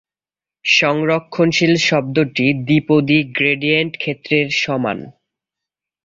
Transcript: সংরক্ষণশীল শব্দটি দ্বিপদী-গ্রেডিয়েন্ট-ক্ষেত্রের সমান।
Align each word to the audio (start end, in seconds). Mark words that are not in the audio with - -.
সংরক্ষণশীল 0.65 1.73
শব্দটি 1.87 2.45
দ্বিপদী-গ্রেডিয়েন্ট-ক্ষেত্রের 2.67 4.47
সমান। 4.61 4.97